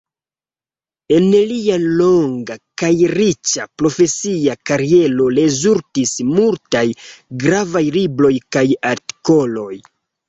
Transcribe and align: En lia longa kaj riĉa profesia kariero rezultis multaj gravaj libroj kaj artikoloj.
En 1.17 1.25
lia 1.49 1.75
longa 1.99 2.55
kaj 2.83 2.89
riĉa 3.11 3.67
profesia 3.81 4.55
kariero 4.71 5.27
rezultis 5.41 6.15
multaj 6.33 6.85
gravaj 7.45 7.85
libroj 7.99 8.35
kaj 8.57 8.67
artikoloj. 8.95 9.73